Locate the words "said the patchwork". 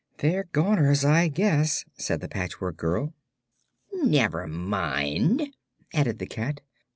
1.95-2.75